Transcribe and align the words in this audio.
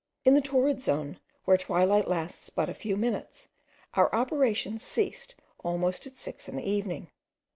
In 0.25 0.33
the 0.33 0.41
torrid 0.41 0.81
zone, 0.81 1.19
where 1.45 1.57
twilight 1.57 2.07
lasts 2.07 2.49
but 2.49 2.69
a 2.69 2.73
few 2.73 2.97
minutes, 2.97 3.49
our 3.93 4.11
operations 4.15 4.81
ceased 4.81 5.35
almost 5.63 6.07
at 6.07 6.15
six 6.17 6.49
in 6.49 6.55
the 6.55 6.67
evening. 6.67 7.11